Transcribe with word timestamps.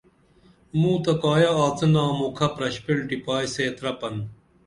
مُوں 0.79 0.97
تہ 1.03 1.13
کایہ 1.21 1.51
آڅِنا 1.65 2.03
مُکھہ 2.17 2.47
پرشپیل 2.55 2.99
ٹِپائی 3.09 3.45
سے 3.53 3.65
ترپن 3.77 4.15